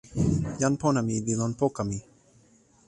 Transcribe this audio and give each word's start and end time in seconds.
jan 0.59 0.73
pona 0.81 1.01
mi 1.07 1.15
li 1.25 1.33
lon 1.39 1.51
poka 1.59 1.81
mi. 1.89 1.97